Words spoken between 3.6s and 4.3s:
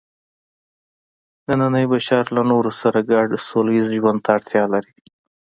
ییز ژوند ته